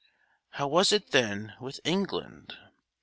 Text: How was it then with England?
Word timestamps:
How 0.53 0.67
was 0.67 0.91
it 0.91 1.11
then 1.11 1.53
with 1.59 1.79
England? 1.83 2.57